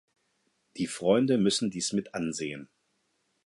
[0.77, 2.69] Die Freunde müssen dies mitansehen.